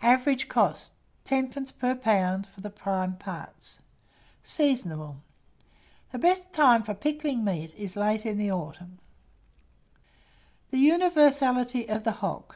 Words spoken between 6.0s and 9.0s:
The best time for pickling meat is late in the autumn.